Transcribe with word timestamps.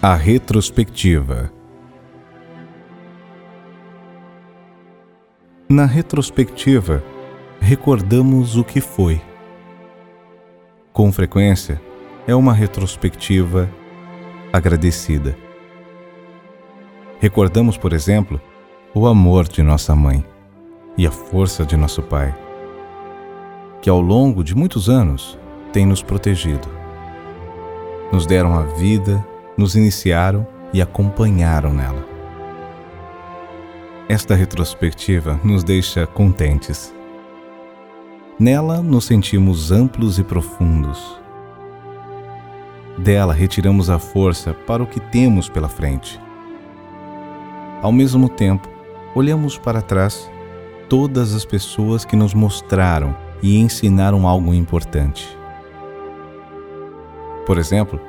A 0.00 0.14
retrospectiva. 0.14 1.50
Na 5.68 5.86
retrospectiva, 5.86 7.02
recordamos 7.60 8.56
o 8.56 8.62
que 8.62 8.80
foi. 8.80 9.20
Com 10.92 11.10
frequência, 11.10 11.82
é 12.28 12.34
uma 12.36 12.52
retrospectiva 12.52 13.68
agradecida. 14.52 15.36
Recordamos, 17.18 17.76
por 17.76 17.92
exemplo, 17.92 18.40
o 18.94 19.04
amor 19.04 19.48
de 19.48 19.64
nossa 19.64 19.96
mãe 19.96 20.24
e 20.96 21.08
a 21.08 21.10
força 21.10 21.66
de 21.66 21.76
nosso 21.76 22.04
pai, 22.04 22.32
que 23.82 23.90
ao 23.90 24.00
longo 24.00 24.44
de 24.44 24.54
muitos 24.54 24.88
anos 24.88 25.36
tem 25.72 25.84
nos 25.84 26.04
protegido. 26.04 26.68
Nos 28.12 28.26
deram 28.26 28.56
a 28.56 28.62
vida 28.62 29.26
nos 29.58 29.74
iniciaram 29.74 30.46
e 30.72 30.80
acompanharam 30.80 31.74
nela. 31.74 32.06
Esta 34.08 34.34
retrospectiva 34.34 35.38
nos 35.44 35.64
deixa 35.64 36.06
contentes. 36.06 36.94
Nela 38.38 38.80
nos 38.80 39.04
sentimos 39.04 39.72
amplos 39.72 40.18
e 40.18 40.22
profundos. 40.24 41.20
Dela 42.96 43.34
retiramos 43.34 43.90
a 43.90 43.98
força 43.98 44.54
para 44.54 44.82
o 44.82 44.86
que 44.86 45.00
temos 45.00 45.48
pela 45.48 45.68
frente. 45.68 46.18
Ao 47.82 47.92
mesmo 47.92 48.28
tempo, 48.28 48.68
olhamos 49.14 49.58
para 49.58 49.82
trás 49.82 50.30
todas 50.88 51.34
as 51.34 51.44
pessoas 51.44 52.04
que 52.04 52.16
nos 52.16 52.32
mostraram 52.32 53.14
e 53.42 53.58
ensinaram 53.58 54.26
algo 54.26 54.54
importante. 54.54 55.36
Por 57.44 57.58
exemplo, 57.58 58.00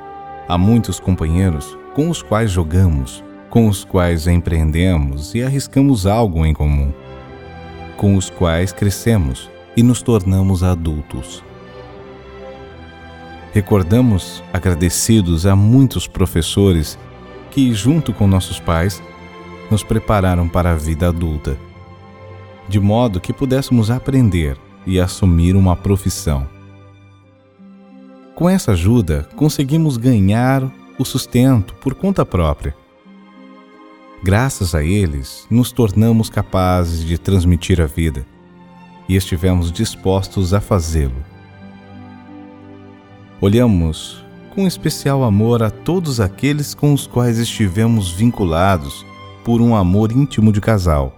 Há 0.50 0.58
muitos 0.58 0.98
companheiros 0.98 1.78
com 1.94 2.10
os 2.10 2.22
quais 2.22 2.50
jogamos, 2.50 3.22
com 3.48 3.68
os 3.68 3.84
quais 3.84 4.26
empreendemos 4.26 5.32
e 5.32 5.44
arriscamos 5.44 6.08
algo 6.08 6.44
em 6.44 6.52
comum, 6.52 6.92
com 7.96 8.16
os 8.16 8.28
quais 8.28 8.72
crescemos 8.72 9.48
e 9.76 9.82
nos 9.84 10.02
tornamos 10.02 10.64
adultos. 10.64 11.44
Recordamos 13.52 14.42
agradecidos 14.52 15.46
a 15.46 15.54
muitos 15.54 16.08
professores 16.08 16.98
que, 17.52 17.72
junto 17.72 18.12
com 18.12 18.26
nossos 18.26 18.58
pais, 18.58 19.00
nos 19.70 19.84
prepararam 19.84 20.48
para 20.48 20.72
a 20.72 20.74
vida 20.74 21.06
adulta, 21.06 21.56
de 22.68 22.80
modo 22.80 23.20
que 23.20 23.32
pudéssemos 23.32 23.88
aprender 23.88 24.58
e 24.84 24.98
assumir 24.98 25.54
uma 25.54 25.76
profissão 25.76 26.48
com 28.40 28.48
essa 28.48 28.72
ajuda, 28.72 29.28
conseguimos 29.36 29.98
ganhar 29.98 30.62
o 30.98 31.04
sustento 31.04 31.74
por 31.74 31.94
conta 31.94 32.24
própria. 32.24 32.74
Graças 34.22 34.74
a 34.74 34.82
eles, 34.82 35.46
nos 35.50 35.70
tornamos 35.72 36.30
capazes 36.30 37.04
de 37.04 37.18
transmitir 37.18 37.82
a 37.82 37.84
vida 37.84 38.24
e 39.06 39.14
estivemos 39.14 39.70
dispostos 39.70 40.54
a 40.54 40.60
fazê-lo. 40.60 41.22
Olhamos 43.42 44.24
com 44.54 44.66
especial 44.66 45.22
amor 45.22 45.62
a 45.62 45.68
todos 45.68 46.18
aqueles 46.18 46.72
com 46.72 46.94
os 46.94 47.06
quais 47.06 47.36
estivemos 47.36 48.10
vinculados 48.10 49.04
por 49.44 49.60
um 49.60 49.76
amor 49.76 50.12
íntimo 50.12 50.50
de 50.50 50.62
casal. 50.62 51.14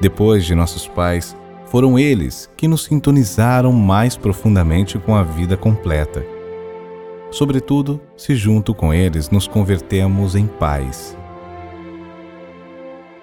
Depois 0.00 0.44
de 0.44 0.56
nossos 0.56 0.88
pais, 0.88 1.36
foram 1.74 1.98
eles 1.98 2.48
que 2.56 2.68
nos 2.68 2.84
sintonizaram 2.84 3.72
mais 3.72 4.16
profundamente 4.16 4.96
com 4.96 5.12
a 5.16 5.24
vida 5.24 5.56
completa. 5.56 6.24
Sobretudo, 7.32 8.00
se 8.16 8.36
junto 8.36 8.72
com 8.72 8.94
eles 8.94 9.28
nos 9.28 9.48
convertemos 9.48 10.36
em 10.36 10.46
pais. 10.46 11.18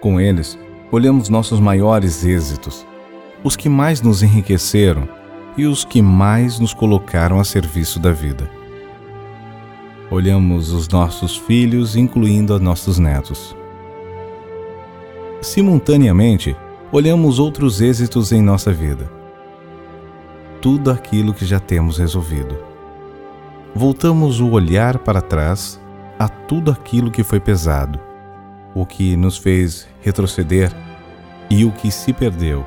Com 0.02 0.20
eles, 0.20 0.60
olhamos 0.92 1.30
nossos 1.30 1.62
maiores 1.62 2.26
êxitos, 2.26 2.86
os 3.42 3.56
que 3.56 3.70
mais 3.70 4.02
nos 4.02 4.22
enriqueceram 4.22 5.08
e 5.56 5.66
os 5.66 5.86
que 5.86 6.02
mais 6.02 6.60
nos 6.60 6.74
colocaram 6.74 7.40
a 7.40 7.46
serviço 7.46 8.02
da 8.02 8.12
vida. 8.12 8.52
Olhamos 10.12 10.74
os 10.74 10.90
nossos 10.90 11.38
filhos, 11.38 11.96
incluindo 11.96 12.54
os 12.54 12.60
nossos 12.60 13.00
netos. 13.00 13.56
Simultaneamente, 15.40 16.54
olhamos 16.92 17.40
outros 17.40 17.80
êxitos 17.80 18.34
em 18.34 18.42
nossa 18.42 18.72
vida. 18.74 19.10
Tudo 20.62 20.92
aquilo 20.92 21.34
que 21.34 21.46
já 21.46 21.58
temos 21.58 21.98
resolvido. 21.98 22.58
Voltamos 23.74 24.42
o 24.42 24.50
olhar 24.50 24.98
para 25.00 25.22
trás 25.22 25.80
a 26.20 26.28
tudo 26.28 26.70
aquilo 26.70 27.10
que 27.10 27.24
foi 27.24 27.40
pesado, 27.40 27.98
o 28.76 28.86
que 28.86 29.16
nos 29.16 29.38
fez 29.38 29.88
retroceder 30.02 30.72
e 31.50 31.64
o 31.64 31.72
que 31.72 31.90
se 31.90 32.12
perdeu. 32.12 32.66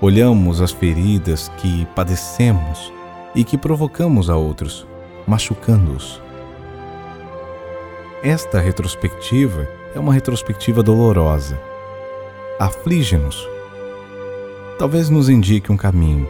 Olhamos 0.00 0.60
as 0.60 0.70
feridas 0.70 1.50
que 1.58 1.86
padecemos 1.86 2.92
e 3.34 3.42
que 3.42 3.58
provocamos 3.58 4.30
a 4.30 4.36
outros, 4.36 4.86
machucando-os. 5.26 6.22
Esta 8.22 8.60
retrospectiva 8.60 9.68
é 9.92 9.98
uma 9.98 10.14
retrospectiva 10.14 10.82
dolorosa 10.84 11.71
aflige-nos. 12.62 13.48
Talvez 14.78 15.10
nos 15.10 15.28
indique 15.28 15.72
um 15.72 15.76
caminho 15.76 16.28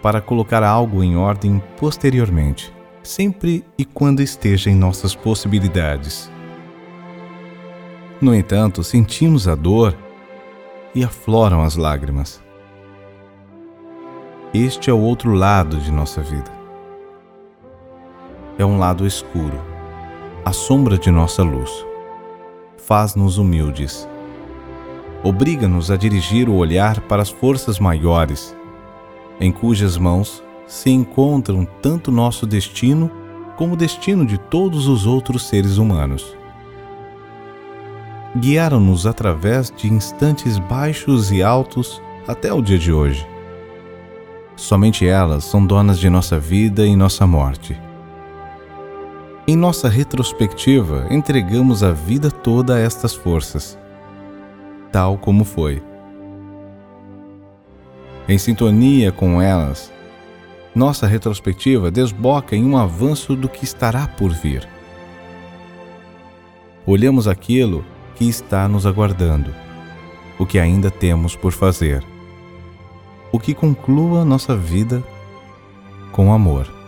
para 0.00 0.18
colocar 0.18 0.62
algo 0.62 1.04
em 1.04 1.14
ordem 1.14 1.62
posteriormente, 1.76 2.72
sempre 3.02 3.62
e 3.76 3.84
quando 3.84 4.22
esteja 4.22 4.70
em 4.70 4.74
nossas 4.74 5.14
possibilidades. 5.14 6.30
No 8.18 8.34
entanto, 8.34 8.82
sentimos 8.82 9.46
a 9.46 9.54
dor 9.54 9.94
e 10.94 11.04
afloram 11.04 11.62
as 11.62 11.76
lágrimas. 11.76 12.42
Este 14.54 14.88
é 14.88 14.92
o 14.92 15.00
outro 15.00 15.34
lado 15.34 15.76
de 15.76 15.90
nossa 15.90 16.22
vida. 16.22 16.50
É 18.58 18.64
um 18.64 18.78
lado 18.78 19.06
escuro, 19.06 19.60
a 20.46 20.52
sombra 20.52 20.96
de 20.96 21.10
nossa 21.10 21.42
luz. 21.42 21.70
Faz-nos 22.78 23.36
humildes 23.36 24.08
obriga-nos 25.22 25.90
a 25.90 25.96
dirigir 25.96 26.48
o 26.48 26.54
olhar 26.54 27.00
para 27.02 27.22
as 27.22 27.30
forças 27.30 27.78
maiores, 27.78 28.56
em 29.40 29.52
cujas 29.52 29.96
mãos 29.96 30.42
se 30.66 30.90
encontram 30.90 31.66
tanto 31.80 32.10
nosso 32.10 32.46
destino 32.46 33.10
como 33.56 33.74
o 33.74 33.76
destino 33.76 34.26
de 34.26 34.38
todos 34.38 34.86
os 34.86 35.06
outros 35.06 35.46
seres 35.46 35.76
humanos. 35.76 36.36
Guiaram-nos 38.36 39.06
através 39.06 39.72
de 39.76 39.92
instantes 39.92 40.58
baixos 40.58 41.30
e 41.30 41.42
altos 41.42 42.00
até 42.26 42.52
o 42.52 42.62
dia 42.62 42.78
de 42.78 42.92
hoje. 42.92 43.26
Somente 44.56 45.06
elas 45.06 45.44
são 45.44 45.64
donas 45.64 45.98
de 45.98 46.08
nossa 46.08 46.38
vida 46.38 46.86
e 46.86 46.96
nossa 46.96 47.26
morte. 47.26 47.78
Em 49.46 49.56
nossa 49.56 49.88
retrospectiva, 49.88 51.06
entregamos 51.10 51.82
a 51.82 51.92
vida 51.92 52.30
toda 52.30 52.76
a 52.76 52.78
estas 52.78 53.12
forças 53.12 53.78
tal 54.92 55.16
como 55.16 55.44
foi. 55.44 55.82
Em 58.28 58.38
sintonia 58.38 59.10
com 59.10 59.42
elas, 59.42 59.92
nossa 60.74 61.06
retrospectiva 61.06 61.90
desboca 61.90 62.54
em 62.54 62.64
um 62.64 62.76
avanço 62.76 63.34
do 63.34 63.48
que 63.48 63.64
estará 63.64 64.06
por 64.06 64.30
vir. 64.30 64.68
Olhamos 66.86 67.26
aquilo 67.26 67.84
que 68.14 68.28
está 68.28 68.68
nos 68.68 68.86
aguardando, 68.86 69.52
o 70.38 70.46
que 70.46 70.58
ainda 70.58 70.90
temos 70.90 71.34
por 71.34 71.52
fazer, 71.52 72.04
o 73.32 73.38
que 73.38 73.54
conclua 73.54 74.24
nossa 74.24 74.56
vida 74.56 75.02
com 76.12 76.32
amor. 76.32 76.81